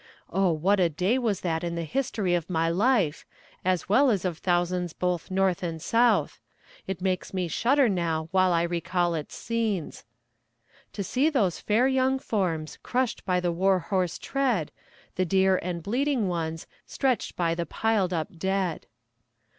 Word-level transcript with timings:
Oh, 0.31 0.51
what 0.51 0.79
a 0.79 0.89
day 0.89 1.19
was 1.19 1.41
that 1.41 1.63
in 1.63 1.75
the 1.75 1.83
history 1.83 2.33
of 2.33 2.49
my 2.49 2.69
life, 2.69 3.23
as 3.63 3.87
well 3.87 4.09
as 4.09 4.25
of 4.25 4.39
thousands 4.39 4.93
both 4.93 5.29
North 5.29 5.61
and 5.61 5.79
South. 5.79 6.39
It 6.87 7.03
makes 7.03 7.35
me 7.35 7.47
shudder 7.47 7.87
now 7.87 8.27
while 8.31 8.51
I 8.51 8.63
recall 8.63 9.13
its 9.13 9.35
scenes. 9.35 10.03
To 10.93 11.03
see 11.03 11.29
those 11.29 11.59
fair 11.59 11.87
young 11.87 12.17
forms 12.17 12.79
Crushed 12.81 13.23
by 13.25 13.39
the 13.39 13.51
war 13.51 13.77
horse 13.77 14.17
tread, 14.17 14.71
The 15.17 15.25
dear 15.25 15.57
and 15.61 15.83
bleeding 15.83 16.27
ones 16.27 16.65
Stretched 16.87 17.35
by 17.35 17.53
the 17.53 17.67
piled 17.67 18.11
up 18.11 18.39
dead. 18.39 18.87